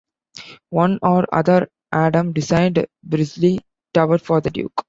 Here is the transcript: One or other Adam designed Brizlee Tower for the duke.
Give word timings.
One 0.71 0.97
or 1.03 1.27
other 1.31 1.69
Adam 1.91 2.33
designed 2.33 2.87
Brizlee 3.07 3.59
Tower 3.93 4.17
for 4.17 4.41
the 4.41 4.49
duke. 4.49 4.73